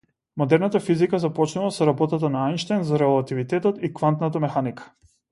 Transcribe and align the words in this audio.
Модерната 0.41 0.79
физика 0.85 1.17
започнува 1.25 1.73
со 1.75 1.87
работата 1.89 2.31
на 2.35 2.39
Ајнштајн 2.53 2.85
за 2.87 3.01
релативитетот 3.01 3.77
и 3.89 3.95
квантната 3.99 4.43
механика. 4.47 4.89